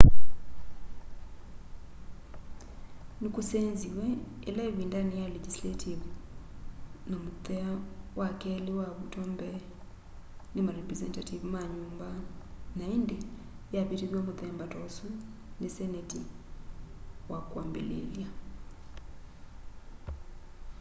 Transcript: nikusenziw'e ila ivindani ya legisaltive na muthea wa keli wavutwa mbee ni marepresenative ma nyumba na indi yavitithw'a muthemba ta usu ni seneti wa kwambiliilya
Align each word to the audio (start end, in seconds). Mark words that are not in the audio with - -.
nikusenziw'e 3.21 4.07
ila 4.49 4.61
ivindani 4.71 5.15
ya 5.21 5.27
legisaltive 5.35 6.09
na 7.09 7.15
muthea 7.23 7.69
wa 8.19 8.27
keli 8.41 8.71
wavutwa 8.79 9.23
mbee 9.33 9.59
ni 10.53 10.59
marepresenative 10.67 11.43
ma 11.53 11.61
nyumba 11.77 12.09
na 12.77 12.83
indi 12.97 13.17
yavitithw'a 13.75 14.19
muthemba 14.27 14.63
ta 14.71 14.77
usu 14.87 15.07
ni 15.59 15.67
seneti 15.77 16.21
wa 17.31 17.39
kwambiliilya 17.49 18.27